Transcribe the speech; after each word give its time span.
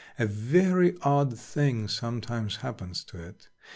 A 0.17 0.25
very 0.25 0.97
odd 1.03 1.37
thing 1.37 1.87
sometimes 1.87 2.55
happens 2.55 3.03
to 3.03 3.21
it. 3.21 3.49